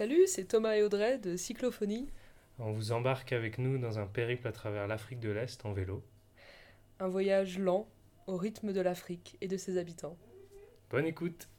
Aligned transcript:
Salut, 0.00 0.26
c'est 0.26 0.44
Thomas 0.44 0.76
et 0.76 0.82
Audrey 0.82 1.18
de 1.18 1.36
Cyclophonie. 1.36 2.08
On 2.58 2.72
vous 2.72 2.92
embarque 2.92 3.34
avec 3.34 3.58
nous 3.58 3.76
dans 3.76 3.98
un 3.98 4.06
périple 4.06 4.48
à 4.48 4.52
travers 4.52 4.86
l'Afrique 4.86 5.20
de 5.20 5.28
l'Est 5.28 5.66
en 5.66 5.74
vélo. 5.74 6.02
Un 7.00 7.08
voyage 7.08 7.58
lent 7.58 7.86
au 8.26 8.38
rythme 8.38 8.72
de 8.72 8.80
l'Afrique 8.80 9.36
et 9.42 9.46
de 9.46 9.58
ses 9.58 9.76
habitants. 9.76 10.16
Bonne 10.88 11.04
écoute 11.04 11.50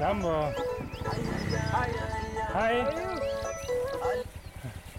Jambo. 0.00 0.50
Hi. 1.72 2.72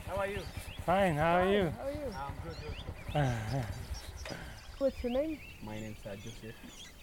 How 0.07 0.15
are 0.15 0.27
you? 0.27 0.39
Fine, 0.85 1.15
how 1.15 1.37
are 1.37 1.49
you? 1.51 1.73
How 1.75 1.87
are 1.87 1.91
you? 1.91 2.13
I'm 2.21 2.35
good. 2.43 3.65
What's 4.77 5.03
your 5.03 5.13
name? 5.13 5.39
My 5.65 5.79
name's 5.79 5.97
uh, 6.05 6.15
Joseph. 6.23 6.55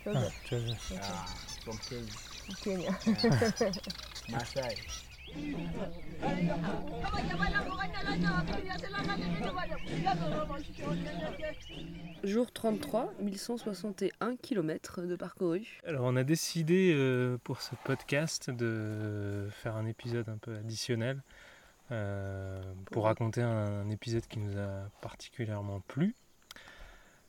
Joseph. 0.05 0.33
Joseph. 0.49 1.01
Uh, 1.03 1.27
from 1.65 1.79
Kenya. 2.63 2.95
Kenya. 3.03 3.73
Masai. 4.31 4.77
Jour 12.25 12.53
33, 12.53 13.13
1161 13.21 14.37
km 14.37 15.03
de 15.03 15.17
parcouru. 15.17 15.81
Alors 15.87 16.05
on 16.05 16.17
a 16.17 16.25
décidé 16.25 16.93
euh, 16.95 17.39
pour 17.45 17.63
ce 17.63 17.75
podcast 17.85 18.51
de 18.51 19.49
faire 19.51 19.77
un 19.77 19.87
épisode 19.87 20.29
un 20.29 20.37
peu 20.37 20.55
additionnel 20.55 21.23
euh, 21.91 22.61
pour 22.91 23.05
raconter 23.05 23.41
un, 23.41 23.89
épisode 23.89 24.27
qui 24.27 24.41
nous 24.41 24.59
a 24.59 24.91
particulièrement 25.01 25.81
plu. 25.87 26.17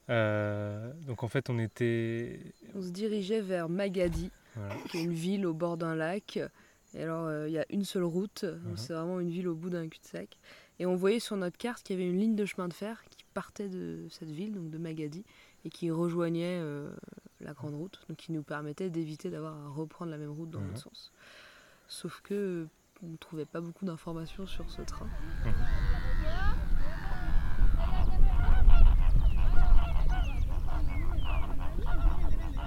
Euh, 0.09 0.91
donc 1.05 1.23
en 1.23 1.27
fait 1.27 1.49
on 1.49 1.59
était... 1.59 2.39
On 2.75 2.81
se 2.81 2.89
dirigeait 2.89 3.41
vers 3.41 3.69
Magadi, 3.69 4.31
voilà. 4.55 4.75
qui 4.89 4.97
est 4.97 5.03
une 5.03 5.13
ville 5.13 5.45
au 5.45 5.53
bord 5.53 5.77
d'un 5.77 5.95
lac. 5.95 6.39
Et 6.95 7.03
alors 7.03 7.25
euh, 7.27 7.47
il 7.47 7.53
y 7.53 7.59
a 7.59 7.65
une 7.69 7.83
seule 7.85 8.03
route, 8.03 8.45
donc 8.45 8.71
Mhm. 8.71 8.77
c'est 8.77 8.93
vraiment 8.93 9.19
une 9.19 9.29
ville 9.29 9.47
au 9.47 9.55
bout 9.55 9.69
d'un 9.69 9.87
cul-de-sac. 9.87 10.37
Et 10.79 10.85
on 10.85 10.95
voyait 10.95 11.19
sur 11.19 11.35
notre 11.37 11.57
carte 11.57 11.83
qu'il 11.83 11.97
y 11.97 12.01
avait 12.01 12.09
une 12.09 12.17
ligne 12.19 12.35
de 12.35 12.45
chemin 12.45 12.67
de 12.67 12.73
fer 12.73 13.03
qui 13.09 13.23
partait 13.33 13.69
de 13.69 14.07
cette 14.09 14.31
ville, 14.31 14.53
donc 14.53 14.69
de 14.69 14.77
Magadi, 14.77 15.23
et 15.65 15.69
qui 15.69 15.91
rejoignait 15.91 16.59
euh, 16.61 16.89
la 17.41 17.53
grande 17.53 17.75
route, 17.75 17.99
donc 18.09 18.17
qui 18.17 18.31
nous 18.31 18.43
permettait 18.43 18.89
d'éviter 18.89 19.29
d'avoir 19.29 19.55
à 19.57 19.69
reprendre 19.69 20.09
la 20.11 20.17
même 20.17 20.31
route 20.31 20.49
dans 20.49 20.59
Mhm. 20.61 20.67
l'autre 20.67 20.81
sens. 20.81 21.11
Sauf 21.87 22.21
que 22.21 22.33
euh, 22.33 22.65
on 23.03 23.07
ne 23.07 23.17
trouvait 23.17 23.45
pas 23.45 23.61
beaucoup 23.61 23.85
d'informations 23.85 24.45
sur 24.47 24.69
ce 24.69 24.81
train. 24.81 25.07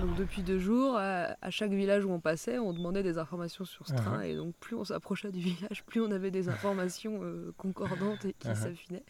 Donc 0.02 0.16
depuis 0.16 0.42
deux 0.42 0.58
jours, 0.58 0.96
à, 0.96 1.36
à 1.40 1.50
chaque 1.50 1.70
village 1.72 2.04
où 2.04 2.10
on 2.10 2.18
passait, 2.18 2.58
on 2.58 2.72
demandait 2.72 3.04
des 3.04 3.18
informations 3.18 3.64
sur 3.64 3.86
ce 3.86 3.94
train. 3.94 4.20
Et 4.22 4.34
donc 4.36 4.54
plus 4.56 4.74
on 4.74 4.84
s'approchait 4.84 5.30
du 5.30 5.38
village, 5.40 5.84
plus 5.86 6.00
on 6.00 6.10
avait 6.10 6.30
des 6.32 6.48
informations 6.48 7.20
euh, 7.22 7.52
concordantes 7.56 8.24
et 8.24 8.34
qui 8.34 8.48
Mhm. 8.48 8.54
s'affinaient. 8.56 9.04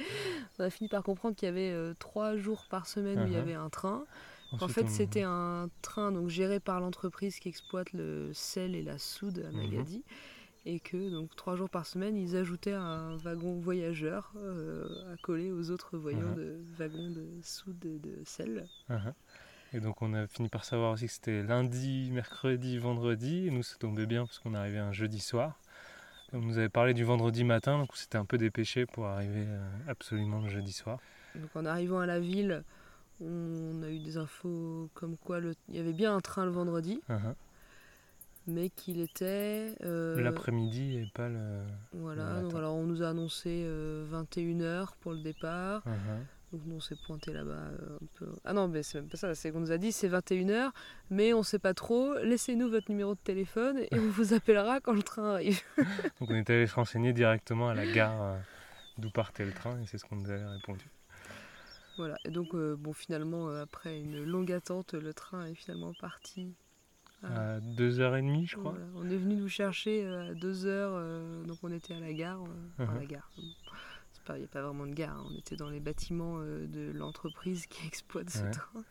On 0.58 0.64
a 0.64 0.70
fini 0.70 0.88
par 0.88 1.02
comprendre 1.02 1.34
qu'il 1.34 1.46
y 1.46 1.48
avait 1.48 1.70
euh, 1.72 1.94
trois 1.98 2.36
jours 2.36 2.66
par 2.68 2.86
semaine 2.86 3.20
où 3.20 3.26
il 3.26 3.32
y 3.32 3.36
Mhm. 3.36 3.40
avait 3.42 3.54
un 3.54 3.70
train. 3.70 4.04
En 4.60 4.68
fait, 4.68 4.82
on- 4.84 4.88
c'était 4.88 5.22
un 5.22 5.70
train 5.80 6.12
donc 6.12 6.28
géré 6.28 6.60
par 6.60 6.78
l'entreprise 6.78 7.38
qui 7.38 7.48
exploite 7.48 7.92
le 7.94 8.30
sel 8.34 8.74
et 8.74 8.82
la 8.82 8.98
soude 8.98 9.42
à. 9.48 9.50
Magadi. 9.50 10.04
Et 10.66 10.78
que 10.78 11.10
donc 11.10 11.34
trois 11.34 11.56
jours 11.56 11.70
par 11.70 11.86
semaine, 11.86 12.16
ils 12.16 12.36
ajoutaient 12.36 12.74
un 12.74 13.16
wagon 13.16 13.58
voyageur 13.58 14.32
euh, 14.36 15.12
à 15.12 15.16
coller 15.16 15.50
aux 15.50 15.70
autres 15.72 15.96
voyants 15.98 16.34
de 16.36 16.60
wagons 16.78 17.10
de 17.10 17.26
soude 17.42 17.84
et 17.84 17.98
de 17.98 18.22
sel. 18.24 18.68
Et 19.74 19.80
donc 19.80 20.02
on 20.02 20.12
a 20.14 20.26
fini 20.26 20.48
par 20.48 20.64
savoir 20.64 20.92
aussi 20.92 21.06
que 21.06 21.12
c'était 21.12 21.42
lundi, 21.42 22.10
mercredi, 22.12 22.78
vendredi. 22.78 23.46
Et 23.46 23.50
nous, 23.50 23.62
ça 23.62 23.76
tombait 23.78 24.06
bien 24.06 24.24
parce 24.26 24.38
qu'on 24.38 24.54
arrivait 24.54 24.78
un 24.78 24.92
jeudi 24.92 25.20
soir. 25.20 25.58
On 26.34 26.40
nous 26.40 26.58
avait 26.58 26.68
parlé 26.68 26.94
du 26.94 27.04
vendredi 27.04 27.44
matin, 27.44 27.78
donc 27.78 27.90
on 27.92 27.96
s'était 27.96 28.16
un 28.18 28.24
peu 28.24 28.38
dépêché 28.38 28.86
pour 28.86 29.06
arriver 29.06 29.44
euh, 29.46 29.60
absolument 29.88 30.40
le 30.40 30.48
jeudi 30.48 30.72
soir. 30.72 30.98
Donc 31.34 31.54
en 31.54 31.64
arrivant 31.66 32.00
à 32.00 32.06
la 32.06 32.20
ville, 32.20 32.62
on 33.20 33.82
a 33.82 33.88
eu 33.90 33.98
des 33.98 34.16
infos 34.16 34.88
comme 34.94 35.16
quoi 35.18 35.40
le- 35.40 35.54
il 35.68 35.76
y 35.76 35.78
avait 35.78 35.92
bien 35.92 36.14
un 36.16 36.20
train 36.20 36.44
le 36.46 36.50
vendredi, 36.50 37.00
Uh-huh. 37.10 37.34
mais 38.46 38.70
qu'il 38.70 39.00
était... 39.00 39.74
euh, 39.84 40.20
L'après-midi 40.22 40.96
et 40.98 41.06
pas 41.14 41.28
le. 41.28 41.62
Voilà, 41.92 42.36
le 42.36 42.42
donc 42.42 42.54
alors 42.54 42.74
on 42.76 42.84
nous 42.84 43.02
a 43.02 43.08
annoncé 43.10 43.66
21h 44.10 44.94
pour 45.00 45.12
le 45.12 45.18
départ. 45.20 45.82
Uh-huh. 45.86 46.24
Donc 46.52 46.60
nous 46.66 46.76
on 46.76 46.80
s'est 46.80 46.96
pointé 47.06 47.32
là-bas 47.32 47.52
euh, 47.52 47.96
un 48.02 48.06
peu. 48.18 48.26
Ah 48.44 48.52
non, 48.52 48.68
mais 48.68 48.82
c'est 48.82 49.00
même 49.00 49.08
pas 49.08 49.16
ça, 49.16 49.34
c'est 49.34 49.50
qu'on 49.50 49.60
nous 49.60 49.72
a 49.72 49.78
dit 49.78 49.90
c'est 49.90 50.08
21h, 50.08 50.70
mais 51.10 51.32
on 51.32 51.42
sait 51.42 51.58
pas 51.58 51.72
trop. 51.74 52.14
Laissez-nous 52.18 52.68
votre 52.68 52.90
numéro 52.90 53.14
de 53.14 53.20
téléphone 53.20 53.78
et 53.78 53.88
on 53.92 54.08
vous 54.10 54.34
appellera 54.34 54.80
quand 54.80 54.92
le 54.92 55.02
train 55.02 55.32
arrive. 55.34 55.60
Donc 56.20 56.30
on 56.30 56.34
est 56.34 56.50
allé 56.50 56.66
se 56.66 56.74
renseigner 56.74 57.12
directement 57.14 57.68
à 57.70 57.74
la 57.74 57.86
gare 57.86 58.22
euh, 58.22 58.36
d'où 58.98 59.10
partait 59.10 59.44
le 59.46 59.52
train 59.52 59.80
et 59.80 59.86
c'est 59.86 59.96
ce 59.96 60.04
qu'on 60.04 60.16
nous 60.16 60.30
avait 60.30 60.44
répondu. 60.44 60.84
voilà, 61.96 62.16
et 62.26 62.30
donc 62.30 62.54
euh, 62.54 62.76
bon, 62.78 62.92
finalement, 62.92 63.48
euh, 63.48 63.62
après 63.62 63.98
une 63.98 64.22
longue 64.24 64.52
attente, 64.52 64.92
le 64.92 65.14
train 65.14 65.46
est 65.46 65.54
finalement 65.54 65.92
parti. 66.00 66.52
À 67.24 67.60
2h30, 67.60 68.46
je 68.48 68.56
crois. 68.56 68.72
Voilà, 68.72 68.86
On 68.96 69.08
est 69.08 69.16
venu 69.16 69.36
nous 69.36 69.48
chercher 69.48 70.04
à 70.04 70.34
2h, 70.34 71.44
donc 71.46 71.56
on 71.62 71.70
était 71.70 71.94
à 71.94 72.00
la 72.00 72.12
gare. 72.12 72.40
enfin, 72.78 72.92
Mhm. 72.92 72.98
la 73.00 73.06
gare. 73.06 73.30
Pas- 74.24 74.36
Il 74.36 74.40
n'y 74.40 74.44
a 74.44 74.48
pas 74.48 74.62
vraiment 74.62 74.86
de 74.86 74.94
gare, 74.94 75.16
hein, 75.16 75.26
on 75.32 75.36
était 75.38 75.56
dans 75.56 75.68
les 75.70 75.80
bâtiments 75.80 76.38
euh, 76.40 76.66
de 76.66 76.92
l'entreprise 76.96 77.66
qui 77.66 77.86
exploite 77.86 78.30
ce 78.30 78.42
Ouais. 78.42 78.50
train. 78.50 78.84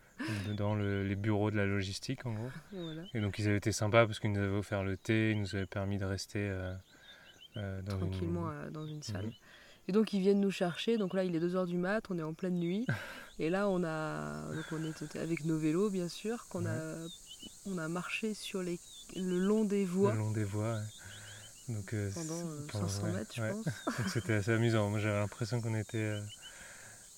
Dans 0.55 0.75
le- 0.75 1.03
les 1.03 1.15
bureaux 1.15 1.49
de 1.51 1.55
la 1.57 1.65
logistique, 1.65 2.25
en 2.25 2.33
gros. 2.33 2.49
Voilà. 2.73 3.01
Et 3.13 3.21
donc 3.21 3.39
ils 3.39 3.47
avaient 3.47 3.57
été 3.57 3.71
sympas 3.71 4.05
parce 4.05 4.19
qu'ils 4.19 4.31
nous 4.31 4.39
avaient 4.39 4.55
offert 4.57 4.83
le 4.83 4.95
thé, 4.97 5.31
ils 5.31 5.39
nous 5.39 5.55
avaient 5.55 5.65
permis 5.65 5.97
de 5.97 6.05
rester 6.05 6.39
euh, 6.49 6.73
euh, 7.57 7.81
dans 7.81 7.97
tranquillement 7.97 8.51
dans 8.71 8.85
une 8.85 9.01
salle. 9.01 9.25
Mhm. 9.27 9.31
Et 9.87 9.91
donc 9.93 10.13
ils 10.13 10.19
viennent 10.19 10.39
nous 10.41 10.51
chercher, 10.51 10.97
donc 10.99 11.13
là 11.15 11.23
il 11.23 11.35
est 11.35 11.39
2h 11.39 11.65
du 11.65 11.77
mat, 11.77 12.05
on 12.11 12.19
est 12.19 12.23
en 12.23 12.33
pleine 12.35 12.59
nuit. 12.59 12.85
et 13.39 13.49
là 13.49 13.67
on 13.67 13.83
a 13.83 14.53
donc 14.53 14.65
on 14.73 14.83
est 14.83 15.15
avec 15.15 15.43
nos 15.45 15.57
vélos 15.57 15.89
bien 15.89 16.07
sûr, 16.07 16.45
qu'on 16.49 16.65
a 16.67 16.95
on 17.65 17.77
a 17.79 17.87
marché 17.87 18.33
sur 18.35 18.61
les 18.61 18.79
le 19.15 19.39
long 19.39 19.65
des 19.65 19.85
voies 19.85 20.11
le 20.13 20.19
long 20.19 20.31
des 20.31 20.43
voies. 20.43 20.75
ouais. 20.75 20.81
Donc, 21.69 21.93
euh, 21.93 22.09
pendant 22.13 22.33
euh, 22.33 22.57
c'est- 22.67 22.71
pendant- 22.71 22.87
500 22.87 23.03
ouais, 23.05 23.11
mètres 23.13 23.33
je 23.35 23.41
ouais. 23.41 23.51
pense. 23.51 23.65
Donc 23.97 24.09
c'était 24.09 24.33
assez 24.33 24.51
amusant. 24.51 24.89
Moi 24.89 24.99
j'avais 24.99 25.19
l'impression 25.19 25.61
qu'on 25.61 25.75
était, 25.75 25.97
euh, 25.97 26.21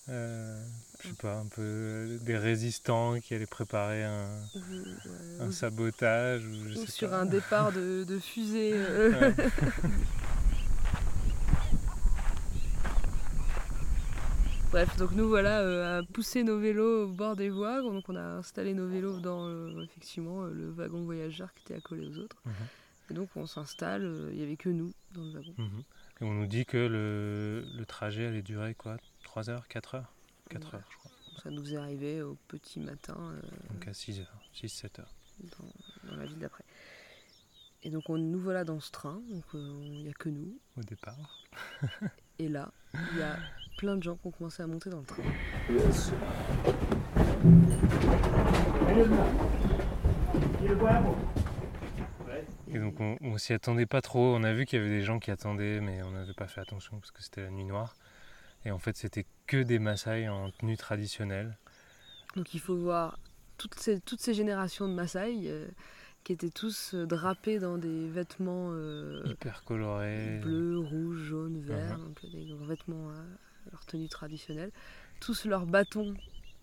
euh, 0.09 0.63
je 1.01 1.07
sais 1.09 1.13
pas, 1.15 1.35
un 1.37 1.47
peu 1.47 1.61
euh, 1.61 2.17
des 2.19 2.37
résistants 2.37 3.19
qui 3.19 3.33
allaient 3.33 3.45
préparer 3.45 4.03
un, 4.03 4.27
ou- 5.41 5.51
sabotage 5.51 6.45
ou 6.45 6.53
je 6.69 6.79
ou 6.79 6.85
sais 6.85 6.91
sur 6.91 7.09
pas. 7.09 7.21
un 7.21 7.25
départ 7.25 7.71
de, 7.71 8.03
de 8.03 8.19
fusée. 8.19 8.71
euh. 8.75 9.11
Ouais. 9.35 9.35
Bref, 14.71 14.97
donc 14.97 15.11
nous 15.11 15.27
voilà 15.29 15.59
euh, 15.61 15.99
à 15.99 16.03
pousser 16.03 16.43
nos 16.43 16.57
vélos 16.59 17.03
au 17.03 17.07
bord 17.07 17.35
des 17.35 17.49
voies. 17.49 17.81
Donc 17.81 18.05
on 18.09 18.15
a 18.15 18.21
installé 18.23 18.73
nos 18.73 18.87
vélos 18.87 19.19
dans 19.19 19.47
euh, 19.47 19.83
effectivement 19.83 20.43
euh, 20.45 20.51
le 20.51 20.71
wagon 20.71 21.03
voyageur 21.03 21.53
qui 21.53 21.61
était 21.63 21.75
accolé 21.75 22.03
aux 22.07 22.17
autres. 22.17 22.37
Mhm. 22.45 22.53
Et 23.13 23.15
donc 23.15 23.29
on 23.35 23.45
s'installe, 23.45 24.03
euh, 24.05 24.29
il 24.31 24.37
n'y 24.37 24.43
avait 24.43 24.57
que 24.57 24.69
nous 24.69 24.91
dans 25.13 25.21
le 25.23 25.29
wagon. 25.33 25.53
Mhm. 25.59 25.83
Et 26.19 26.23
on 26.23 26.33
nous 26.33 26.47
dit 26.47 26.65
que 26.65 26.77
le, 26.77 27.63
le 27.77 27.85
trajet 27.85 28.25
allait 28.25 28.41
durer 28.41 28.73
quoi? 28.73 28.97
3 29.23 29.51
heures 29.51 29.67
4 29.67 29.93
heures? 29.95 30.11
4 30.49 30.67
Ouais. 30.67 30.75
heures 30.79 30.87
je 30.89 30.97
crois. 30.97 31.11
Ça 31.43 31.51
nous 31.51 31.73
est 31.73 31.77
arrivé 31.77 32.23
au 32.23 32.35
petit 32.47 32.79
matin 32.79 33.15
euh, 33.19 33.41
Donc 33.71 33.87
à 33.87 33.93
6 33.93 34.19
heures, 34.21 34.41
6-7 34.55 34.99
heures. 35.01 35.13
dans, 35.39 36.09
dans 36.11 36.17
la 36.17 36.25
ville 36.25 36.39
d'après. 36.39 36.63
Et 37.83 37.91
donc 37.91 38.09
on, 38.09 38.17
nous 38.17 38.39
voilà 38.39 38.63
dans 38.63 38.79
ce 38.79 38.89
train, 38.89 39.21
donc 39.29 39.43
euh, 39.53 39.79
il 39.83 39.91
n'y 40.03 40.09
a 40.09 40.13
que 40.13 40.29
nous. 40.29 40.57
au 40.75 40.81
départ. 40.81 41.45
Et 42.39 42.49
là, 42.49 42.71
il 43.11 43.19
y 43.19 43.21
a 43.21 43.37
plein 43.77 43.95
de 43.95 44.01
gens 44.01 44.15
qui 44.15 44.25
ont 44.25 44.31
commencé 44.31 44.63
à 44.63 44.67
monter 44.67 44.89
dans 44.89 45.01
le 45.01 45.05
train. 45.05 45.21
Et 50.61 50.67
donc 52.67 52.99
on, 52.99 53.17
on 53.21 53.37
s'y 53.37 53.53
attendait 53.53 53.85
pas 53.85 54.01
trop. 54.01 54.35
On 54.35 54.43
a 54.43 54.53
vu 54.53 54.65
qu'il 54.65 54.79
y 54.79 54.81
avait 54.81 54.91
des 54.91 55.03
gens 55.03 55.19
qui 55.19 55.31
attendaient, 55.31 55.79
mais 55.81 56.01
on 56.03 56.11
n'avait 56.11 56.33
pas 56.33 56.47
fait 56.47 56.61
attention 56.61 56.99
parce 56.99 57.11
que 57.11 57.21
c'était 57.21 57.41
la 57.41 57.49
nuit 57.49 57.65
noire. 57.65 57.95
Et 58.65 58.71
en 58.71 58.79
fait, 58.79 58.95
c'était 58.95 59.25
que 59.47 59.61
des 59.61 59.79
Maasai 59.79 60.29
en 60.29 60.51
tenue 60.51 60.77
traditionnelle. 60.77 61.57
Donc 62.35 62.53
il 62.53 62.59
faut 62.59 62.75
voir 62.75 63.19
toutes 63.57 63.75
ces, 63.75 63.99
toutes 63.99 64.21
ces 64.21 64.33
générations 64.33 64.87
de 64.87 64.93
Maasai 64.93 65.43
euh, 65.45 65.67
qui 66.23 66.33
étaient 66.33 66.49
tous 66.49 66.93
euh, 66.93 67.05
drapés 67.05 67.59
dans 67.59 67.77
des 67.77 68.07
vêtements 68.09 68.69
euh, 68.71 69.21
hyper 69.25 69.63
colorés. 69.63 70.39
bleus, 70.41 70.79
rouges, 70.79 71.23
jaunes, 71.23 71.59
verts, 71.61 71.99
donc 71.99 72.19
des 72.31 72.53
vêtements 72.67 73.11
leur 73.71 73.85
tenue 73.85 74.09
traditionnelle. 74.09 74.71
Tous 75.19 75.45
leurs 75.45 75.65
bâtons 75.65 76.13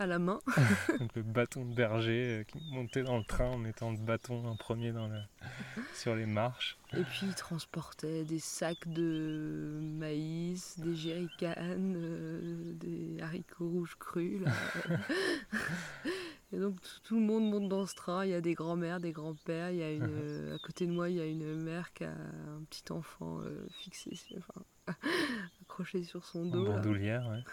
à 0.01 0.07
la 0.07 0.19
main. 0.19 0.41
donc 0.99 1.15
le 1.15 1.23
bâton 1.23 1.65
de 1.65 1.75
berger 1.75 2.41
euh, 2.41 2.45
qui 2.45 2.59
montait 2.73 3.03
dans 3.03 3.19
le 3.19 3.25
train 3.25 3.51
en 3.51 3.59
mettant 3.59 3.91
le 3.91 3.99
bâton 3.99 4.47
en 4.47 4.57
premier 4.57 4.93
dans 4.93 5.09
sur 5.95 6.17
les 6.17 6.27
marches. 6.27 6.79
Et 6.95 7.03
puis 7.03 7.27
ils 7.27 7.35
transportaient 7.35 8.25
des 8.25 8.39
sacs 8.39 8.89
de 8.89 9.79
maïs, 9.81 10.79
des 10.81 10.97
jerrycans, 10.97 11.55
euh, 11.59 12.73
des 12.75 13.21
haricots 13.23 13.69
rouges 13.69 13.97
crus. 13.99 14.43
là. 14.43 14.53
Et 16.53 16.59
donc 16.59 16.77
tout, 17.05 17.15
le 17.15 17.21
monde 17.21 17.49
monte 17.49 17.69
dans 17.69 17.87
ce 17.87 17.95
train. 17.95 18.25
Il 18.25 18.31
y 18.31 18.35
a 18.35 18.41
des 18.41 18.55
grands-mères, 18.55 18.99
des 18.99 19.13
grands-pères. 19.13 19.71
Il 19.71 19.77
y 19.77 19.83
a 19.83 19.93
une, 19.93 20.09
euh, 20.11 20.57
à 20.57 20.59
côté 20.59 20.87
de 20.87 20.93
moi, 20.93 21.09
il 21.09 21.17
y 21.17 21.21
a 21.21 21.27
une 21.27 21.63
mère 21.63 21.93
qui 21.93 22.05
a 22.05 22.11
un 22.11 22.65
petit 22.69 22.91
enfant 22.91 23.41
euh, 23.41 23.67
fixé, 23.71 24.11
enfin, 24.39 24.65
accroché 25.63 26.03
sur 26.03 26.25
son 26.25 26.41
en 26.41 26.47
dos. 26.47 26.65
là. 26.65 26.71
bandoulière. 26.77 27.29
ouais. 27.29 27.45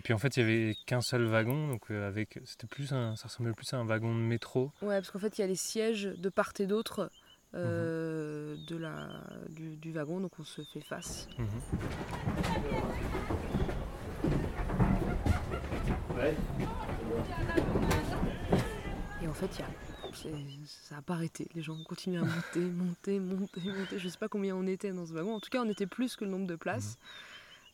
Et 0.00 0.02
puis 0.02 0.14
en 0.14 0.18
fait, 0.18 0.38
il 0.38 0.40
y 0.40 0.42
avait 0.42 0.76
qu'un 0.86 1.02
seul 1.02 1.26
wagon, 1.26 1.68
donc 1.68 1.90
euh, 1.90 2.08
avec, 2.08 2.40
c'était 2.46 2.66
plus 2.66 2.90
un, 2.94 3.16
ça 3.16 3.28
ressemblait 3.28 3.52
plus 3.52 3.70
à 3.74 3.76
un 3.76 3.84
wagon 3.84 4.14
de 4.14 4.20
métro. 4.20 4.72
Ouais, 4.80 4.94
parce 4.94 5.10
qu'en 5.10 5.18
fait, 5.18 5.36
il 5.36 5.42
y 5.42 5.44
a 5.44 5.46
les 5.46 5.56
sièges 5.56 6.04
de 6.04 6.28
part 6.30 6.54
et 6.58 6.66
d'autre 6.66 7.10
euh, 7.54 8.56
de 8.66 8.76
la, 8.78 9.22
du, 9.50 9.76
du 9.76 9.92
wagon, 9.92 10.22
donc 10.22 10.32
on 10.38 10.42
se 10.42 10.62
fait 10.62 10.80
face. 10.80 11.28
Mhm. 11.36 11.46
Et 19.22 19.28
en 19.28 19.34
fait, 19.34 19.50
il 19.58 19.60
y 19.60 19.64
a, 19.64 19.68
ça 20.64 20.94
n'a 20.94 21.02
pas 21.02 21.12
arrêté. 21.12 21.46
Les 21.54 21.60
gens 21.60 21.74
ont 21.74 21.84
continué 21.84 22.16
à 22.16 22.22
monter, 22.22 22.60
monter, 22.60 23.20
monter, 23.20 23.60
monter. 23.66 23.98
Je 23.98 24.08
sais 24.08 24.16
pas 24.16 24.28
combien 24.28 24.56
on 24.56 24.66
était 24.66 24.92
dans 24.92 25.04
ce 25.04 25.12
wagon. 25.12 25.34
En 25.34 25.40
tout 25.40 25.50
cas, 25.50 25.60
on 25.62 25.68
était 25.68 25.86
plus 25.86 26.16
que 26.16 26.24
le 26.24 26.30
nombre 26.30 26.46
de 26.46 26.56
places. 26.56 26.96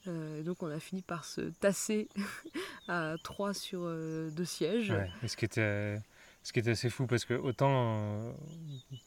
Euh, 0.09 0.43
donc, 0.43 0.63
on 0.63 0.71
a 0.71 0.79
fini 0.81 1.03
par 1.03 1.25
se 1.25 1.41
tasser 1.61 2.09
à 2.89 3.15
trois 3.23 3.55
sur 3.55 3.81
euh, 3.85 4.31
deux 4.31 4.45
sièges. 4.45 4.91
Ouais. 4.91 5.11
Et 5.23 5.29
ce 5.29 5.37
qui 5.37 5.45
était, 5.45 6.01
ce 6.43 6.53
qui 6.53 6.59
était 6.61 6.71
assez 6.71 6.91
fou 6.91 7.07
parce 7.07 7.25
que 7.25 7.35
autant 7.35 7.71
euh, 7.73 8.33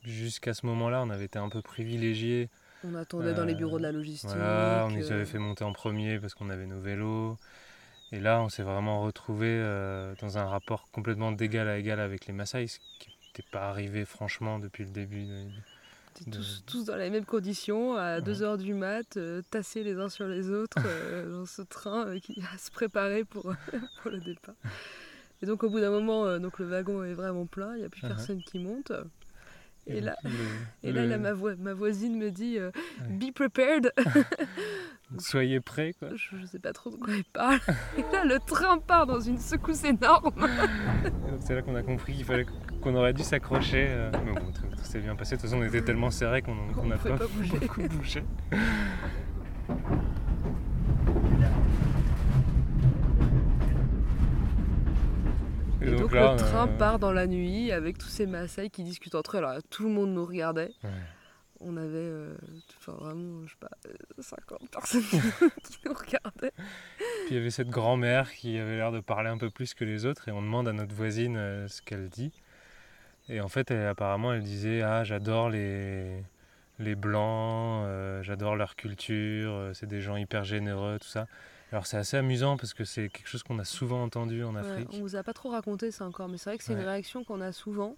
jusqu'à 0.04 0.54
ce 0.54 0.66
moment-là, 0.66 1.01
on 1.01 1.10
avait 1.10 1.25
été 1.25 1.40
un 1.40 1.50
peu 1.50 1.62
privilégiés. 1.62 2.50
On 2.84 2.96
attendait 2.96 3.34
dans 3.34 3.46
les 3.46 3.54
Euh, 3.54 3.57
bureaux 3.57 3.78
de 3.78 3.84
la 3.84 3.92
logistique. 3.92 4.30
Voilà, 4.30 4.86
on 4.88 4.90
les 4.96 5.12
avait 5.12 5.25
fait 5.25 5.38
monter 5.40 5.63
en 5.63 5.74
premier 5.74 6.19
parce 6.19 6.34
qu'on 6.34 6.50
avait 6.50 6.66
nos 6.66 6.80
vélos. 6.80 7.38
Et 8.12 8.19
là, 8.19 8.42
on 8.42 8.50
s'est 8.50 8.63
vraiment 8.63 9.04
retrouvé 9.04 9.60
dans 10.22 10.38
un 10.38 10.46
rapport 10.46 10.90
complètement 10.92 11.31
d'égal 11.31 11.68
à 11.68 11.78
égal 11.78 12.00
avec 12.00 12.25
les 12.25 12.34
Maasai, 12.34 12.66
ce 12.68 12.80
qui 13.00 13.10
n'était 13.28 13.48
pas 13.51 13.69
arrivé 13.69 14.04
franchement 14.06 14.57
depuis 14.60 14.84
le 14.86 14.90
début. 14.92 15.25
de- 15.25 15.48
tous, 16.32 16.64
tous 16.66 16.86
dans 16.86 16.96
les 16.96 17.10
mêmes 17.10 17.26
conditions, 17.26 17.96
à 17.96 18.16
Ouais. 18.18 18.22
2h 18.22 18.58
du 18.58 18.74
mat, 18.74 19.18
euh, 19.18 19.42
tassés 19.52 19.84
les 19.84 19.96
uns 19.96 20.10
sur 20.10 20.28
les 20.28 20.50
autres 20.50 20.78
euh, 20.86 21.32
dans 21.32 21.46
ce 21.46 21.62
train 21.62 22.08
euh, 22.08 22.20
qui 22.20 22.40
va 22.40 22.58
se 22.58 22.72
préparer 22.72 23.24
pour, 23.24 23.44
pour 24.02 24.12
le 24.12 24.20
départ. 24.20 24.56
Et 25.42 25.46
donc 25.46 25.64
au 25.64 25.70
bout 25.70 25.80
d'un 25.80 25.92
moment, 25.92 26.26
euh, 26.26 26.40
donc 26.40 26.60
le 26.60 26.66
wagon 26.66 27.04
est 27.04 27.14
vraiment 27.14 27.46
plein, 27.46 27.74
il 27.76 27.80
n'y 27.80 27.86
a 27.86 27.90
plus 27.90 28.02
Uh-huh. 28.04 28.08
personne 28.10 28.42
qui 28.44 28.60
monte. 28.60 28.92
Et, 29.88 30.02
là, 30.02 30.16
le- 30.24 30.30
et 30.84 30.92
là, 30.92 31.04
le- 31.04 31.10
là, 31.10 31.18
ma, 31.18 31.34
voi- 31.34 31.56
ma 31.56 31.74
voisine 31.74 32.18
me 32.18 32.30
dit 32.30 32.60
Ouais. 32.60 32.72
Be 33.10 33.34
prepared 33.34 33.92
Soyez 35.18 35.60
prêts, 35.60 35.94
quoi. 35.98 36.10
Je 36.14 36.36
ne 36.36 36.46
sais 36.46 36.60
pas 36.60 36.72
trop 36.72 36.92
de 36.92 36.96
quoi 36.98 37.14
elle 37.16 37.24
parle. 37.24 37.60
Et 37.98 38.02
là, 38.14 38.26
le 38.26 38.38
train 38.46 38.78
part 38.78 39.08
dans 39.08 39.20
une 39.20 39.40
secousse 39.40 39.84
énorme. 39.84 40.48
C'est 41.40 41.56
là 41.56 41.64
qu'on 41.64 41.76
a 41.76 41.82
compris 41.82 42.14
qu'il 42.14 42.26
fallait 42.26 42.46
qu'on 42.80 42.96
aurait 42.96 43.14
dû 43.14 43.24
s'accrocher. 43.24 43.88
euh, 43.90 44.12
Mais 44.26 44.31
bon, 44.34 44.52
tout, 44.52 44.62
tout 44.64 44.84
s'est 44.84 45.00
bien 45.00 45.16
passé. 45.16 45.36
De 45.36 45.42
toute 45.42 45.50
façon, 45.50 45.62
on 45.62 45.66
était 45.66 45.81
tellement 45.81 46.10
serrés 46.12 46.42
qu'on 46.42 46.54
On 46.70 46.74
qu'on 46.74 46.88
n'a 46.88 46.98
pas, 46.98 47.18
pas 47.18 47.28
bouger. 47.28 47.58
beaucoup 47.60 47.81
bougé. 47.88 48.24
Et, 55.81 55.92
donc, 55.92 56.12
là, 56.12 56.34
le 56.34 56.38
train 56.38 56.68
euh, 56.68 56.78
part 56.78 57.00
dans 57.00 57.14
la 57.14 57.26
nuit 57.26 57.72
avec 57.72 57.98
tous 57.98 58.10
ces 58.10 58.26
Maasai 58.26 58.70
qui 58.70 58.84
discutent 58.84 59.16
entre 59.16 59.36
eux. 59.36 59.40
Alors 59.40 59.54
là, 59.54 59.62
tout 59.70 59.84
le 59.84 59.90
monde 59.90 60.14
nous 60.14 60.25
regardait. 60.25 60.72
ouais. 60.84 60.90
On 61.62 61.75
avait 61.75 61.90
euh, 61.94 62.36
enfin, 62.80 62.94
vraiment, 62.94 63.46
je 63.46 63.50
sais 63.50 63.58
pas, 63.60 63.70
euh, 63.86 64.22
50 64.22 64.70
personnes 64.72 65.02
qui 65.64 65.78
nous 65.86 65.94
regardaient. 65.94 66.54
Puis 67.25 67.32
il 67.32 67.36
y 67.36 67.40
avait 67.40 67.50
cette 67.50 67.68
grand-mère 67.70 68.32
qui 68.34 68.58
avait 68.58 68.78
l'air 68.78 68.94
de 68.94 69.02
parler 69.02 69.30
un 69.30 69.38
peu 69.38 69.50
plus 69.50 69.74
que 69.74 69.84
les 69.84 70.06
autres 70.06 70.30
et 70.30 70.32
on 70.32 70.42
demande 70.42 70.70
à 70.70 70.74
notre 70.74 70.96
voisine 70.96 71.36
euh, 71.36 71.68
ce 71.68 71.82
qu'elle 71.82 72.08
dit. 72.08 72.32
Et 73.30 73.42
en 73.42 73.48
fait, 73.48 73.70
elle- 73.72 73.86
apparemment, 73.88 74.34
elle 74.34 74.44
disait 74.44 74.81
Ah, 74.81 75.04
j'adore 75.04 75.50
les, 75.50 76.24
les 76.80 76.96
blancs, 76.96 77.84
euh, 77.86 78.24
j'adore 78.24 78.56
leur 78.56 78.76
culture, 78.76 79.52
euh, 79.54 79.74
c'est 79.74 79.86
des 79.88 80.02
gens 80.02 80.16
hyper 80.16 80.44
généreux, 80.44 80.98
tout 81.00 81.08
ça. 81.08 81.28
Alors 81.72 81.86
c'est 81.86 81.98
assez 81.98 82.18
amusant 82.18 82.58
parce 82.58 82.74
que 82.74 82.84
c'est 82.84 83.10
quelque 83.10 83.28
chose 83.28 83.44
qu'on 83.44 83.60
a 83.60 83.64
souvent 83.64 84.02
entendu 84.04 84.44
en 84.44 84.56
Ouais, 84.56 84.62
Afrique. 84.62 84.90
on 84.94 85.02
vous 85.02 85.16
a 85.16 85.22
pas 85.22 85.34
trop 85.34 85.50
raconté 85.50 85.92
ça 85.92 86.06
encore, 86.06 86.28
mais 86.28 86.38
c'est 86.40 86.50
vrai 86.50 86.58
que 86.58 86.64
c'est 86.64 86.74
Ouais. 86.74 86.80
une 86.81 86.86
réaction 86.88 87.24
qu'on 87.24 87.42
a 87.42 87.52
souvent 87.52 87.96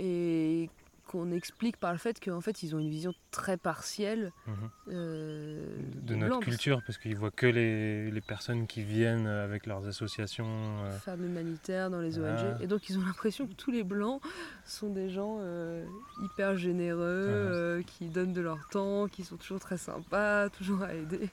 et 0.00 0.68
qu'on 1.06 1.30
explique 1.32 1.76
par 1.76 1.92
le 1.92 1.98
fait 1.98 2.18
qu'en 2.18 2.40
fait 2.40 2.62
ils 2.62 2.74
ont 2.74 2.78
une 2.78 2.88
vision 2.90 3.12
très 3.30 3.56
partielle 3.56 4.32
Mhm. 4.46 4.54
euh, 4.88 5.76
de 6.02 6.14
notre 6.14 6.40
culture 6.40 6.82
parce 6.86 6.98
qu'ils 6.98 7.16
voient 7.16 7.30
que 7.30 7.46
les, 7.46 8.10
les 8.10 8.20
personnes 8.20 8.66
qui 8.66 8.82
viennent 8.82 9.26
avec 9.26 9.66
leurs 9.66 9.86
associations. 9.86 10.46
euh, 10.84 10.90
femmes 10.98 11.24
humanitaires 11.24 11.90
dans 11.90 12.00
les 12.00 12.18
Ah. 12.18 12.22
ONG. 12.56 12.62
Et 12.62 12.66
donc 12.66 12.88
ils 12.88 12.98
ont 12.98 13.04
l'impression 13.04 13.46
que 13.46 13.52
tous 13.54 13.70
les 13.70 13.82
blancs 13.84 14.20
sont 14.64 14.88
des 14.90 15.10
gens 15.10 15.38
euh, 15.40 15.84
hyper 16.22 16.56
généreux, 16.56 17.80
Ah. 17.80 17.82
qui 17.86 18.06
donnent 18.08 18.32
de 18.32 18.40
leur 18.40 18.66
temps, 18.70 19.06
qui 19.08 19.24
sont 19.24 19.36
toujours 19.36 19.60
très 19.60 19.78
sympas, 19.78 20.48
toujours 20.58 20.82
à 20.82 20.94
aider. 20.94 21.28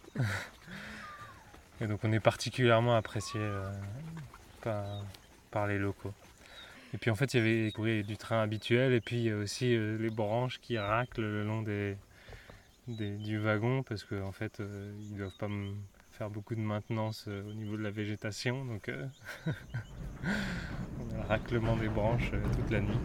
Et 1.79 1.87
donc 1.87 1.99
on 2.03 2.11
est 2.11 2.19
particulièrement 2.19 2.95
apprécié 2.95 3.39
par, 4.61 4.85
par 5.49 5.67
les 5.67 5.79
locaux. 5.79 6.13
Et 6.93 6.97
puis 6.97 7.09
en 7.09 7.15
fait 7.15 7.33
il 7.33 7.37
y 7.37 7.71
avait 7.79 8.03
du 8.03 8.17
train 8.17 8.41
habituel 8.41 8.91
et 8.93 8.99
puis 8.99 9.31
aussi 9.31 9.75
euh, 9.75 9.97
les 9.97 10.09
branches 10.09 10.59
qui 10.59 10.77
raclent 10.77 11.21
le 11.21 11.43
long 11.43 11.61
des, 11.61 11.95
du 12.87 13.39
wagon 13.39 13.81
parce 13.83 14.03
qu'en 14.03 14.27
en 14.27 14.31
fait 14.33 14.59
euh, 14.59 14.93
ils 14.99 15.15
doivent 15.15 15.37
pas 15.39 15.47
faire 16.11 16.29
beaucoup 16.29 16.53
de 16.53 16.59
maintenance 16.59 17.25
euh, 17.29 17.49
au 17.49 17.53
niveau 17.53 17.77
de 17.77 17.83
la 17.83 17.91
végétation 17.91 18.65
donc 18.65 18.91
on 19.47 21.09
a 21.11 21.13
le 21.13 21.27
raclement 21.29 21.77
des 21.77 21.87
branches 21.87 22.31
toute 22.31 22.69
la 22.69 22.81
nuit. 22.81 22.99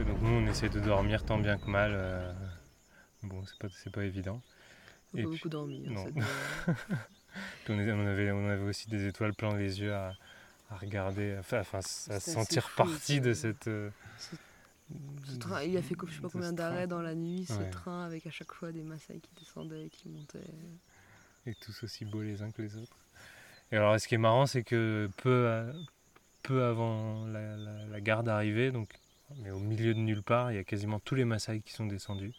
Et 0.00 0.04
donc 0.04 0.20
nous 0.22 0.28
on 0.28 0.46
essaie 0.48 0.68
de 0.68 0.80
dormir 0.80 1.24
tant 1.24 1.38
bien 1.38 1.56
que 1.56 1.70
mal. 1.70 2.34
bon 3.22 3.44
c'est 3.46 3.58
pas, 3.60 3.68
pas 3.92 4.04
évident. 4.04 4.42
Et 5.14 5.22
pas 5.22 5.28
puis- 5.28 5.36
beaucoup 5.38 5.48
non. 5.90 6.04
Puis 7.64 7.72
on, 7.72 7.78
on 7.78 8.06
avait, 8.06 8.30
on 8.30 8.48
avait 8.48 8.62
aussi 8.64 8.88
des 8.88 9.06
étoiles 9.06 9.32
plein 9.34 9.50
les 9.56 9.80
yeux 9.80 9.94
à, 9.94 10.12
à 10.70 10.76
regarder, 10.76 11.32
à 11.32 11.42
se 11.82 12.12
assez 12.12 12.32
sentir 12.32 12.68
fou, 12.68 12.76
partie 12.76 13.20
de 13.22 13.32
ce- 13.32 13.40
cette. 13.40 13.68
euh, 13.68 13.90
ce 15.24 15.36
train, 15.38 15.62
il 15.62 15.74
a 15.78 15.82
fait 15.82 15.94
je 16.06 16.16
sais 16.16 16.20
pas 16.20 16.28
combien 16.28 16.52
d'arrêts 16.52 16.86
dans 16.86 17.00
la 17.00 17.14
nuit, 17.14 17.46
ce 17.46 17.54
Ouais. 17.54 17.70
train 17.70 18.04
avec 18.04 18.26
à 18.26 18.30
chaque 18.30 18.52
fois 18.52 18.70
des 18.72 18.82
Maasai 18.82 19.20
qui 19.20 19.30
descendaient, 19.38 19.88
qui 19.90 20.08
montaient. 20.10 20.40
Et 21.46 21.54
tous 21.54 21.82
aussi 21.84 22.04
beaux 22.04 22.20
les 22.22 22.42
uns 22.42 22.50
que 22.50 22.60
les 22.60 22.76
autres. 22.76 22.96
Et 23.70 23.76
alors 23.76 23.98
ce 23.98 24.06
qui 24.06 24.14
est 24.16 24.18
marrant, 24.18 24.44
c'est 24.44 24.62
que 24.64 25.08
peu, 25.16 25.48
à- 25.48 25.72
peu 26.42 26.64
avant 26.64 27.24
la, 27.26 27.56
la- 27.56 27.86
la 27.86 28.00
gare 28.02 28.22
d'arrivée, 28.22 28.70
donc, 28.70 28.90
mais 29.38 29.50
au 29.50 29.58
milieu 29.60 29.94
de 29.94 29.98
nulle 30.00 30.22
part, 30.22 30.52
il 30.52 30.56
y 30.56 30.58
a 30.58 30.64
quasiment 30.64 31.00
tous 31.00 31.14
les 31.14 31.24
Maasai 31.24 31.60
qui 31.60 31.72
sont 31.72 31.86
descendus. 31.86 32.34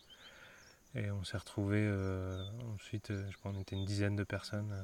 Et 0.96 1.10
on 1.10 1.24
s'est 1.24 1.38
retrouvés 1.38 1.88
ensuite, 2.76 3.10
euh, 3.12 3.26
je 3.32 3.38
crois 3.38 3.52
qu'on 3.52 3.60
était 3.60 3.76
une 3.76 3.86
dizaine 3.86 4.16
de 4.16 4.24
personnes 4.24 4.72
euh, 4.72 4.84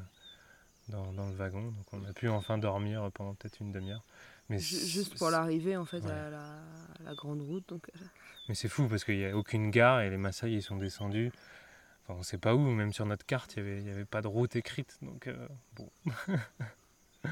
dans, 0.89 1.13
dans 1.13 1.27
le 1.29 1.35
wagon. 1.35 1.61
Donc 1.65 1.85
on 1.93 2.03
a 2.05 2.13
pu 2.13 2.27
enfin 2.29 2.57
dormir 2.57 3.11
pendant 3.13 3.35
peut-être 3.35 3.59
une 3.59 3.71
demi-heure. 3.71 4.03
Mais 4.49 4.57
Juste 4.57 5.15
pour 5.19 5.29
l'arrivée 5.29 5.77
en 5.77 5.85
fait 5.85 5.99
Ouais. 6.03 6.11
à 6.11 6.29
la, 6.31 6.41
à 6.43 7.03
la 7.05 7.13
grande 7.13 7.41
route. 7.41 7.67
Donc, 7.69 7.87
euh, 7.95 7.99
Mais 8.47 8.55
c'est 8.55 8.69
fou 8.69 8.87
parce 8.87 9.03
qu'il 9.03 9.17
n'y 9.17 9.25
a 9.25 9.37
aucune 9.37 9.69
gare 9.69 10.01
et 10.01 10.09
les 10.09 10.17
Maasai 10.17 10.51
ils 10.51 10.63
sont 10.63 10.77
descendus. 10.77 11.31
Enfin, 12.03 12.15
on 12.15 12.19
ne 12.19 12.23
sait 12.23 12.39
pas 12.39 12.55
où, 12.55 12.59
même 12.59 12.91
sur 12.91 13.05
notre 13.05 13.25
carte, 13.27 13.55
il 13.57 13.63
n'y 13.63 13.69
avait, 13.69 13.83
y 13.83 13.89
avait 13.91 14.05
pas 14.05 14.23
de 14.23 14.27
route 14.27 14.55
écrite. 14.55 14.97
Donc 15.03 15.27
euh, 15.27 15.47
bon, 15.75 15.91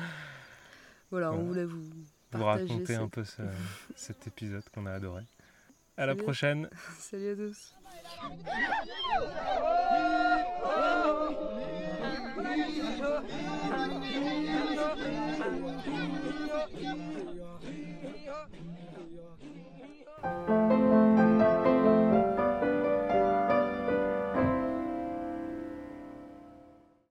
voilà, 1.09 1.31
on 1.33 1.43
voulait 1.45 1.65
vous 1.65 1.89
raconter 2.33 2.95
un 2.95 3.07
peu 3.07 3.23
ce- 3.23 3.41
cet 3.95 4.27
épisode 4.27 4.63
qu'on 4.73 4.85
a 4.85 4.91
adoré. 4.91 5.23
À 5.97 6.05
la 6.05 6.13
Salut. 6.13 6.23
prochaine 6.23 6.69
Salut 6.99 7.31
à 7.31 7.35
tous. 7.35 7.73